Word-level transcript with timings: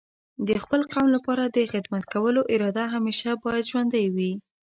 د 0.47 0.49
خپل 0.63 0.81
قوم 0.91 1.07
لپاره 1.15 1.43
د 1.45 1.57
خدمت 1.71 2.03
کولو 2.13 2.41
اراده 2.53 2.85
همیشه 2.95 3.29
باید 3.43 3.69
ژوندۍ 3.71 4.05
وي. 4.15 4.31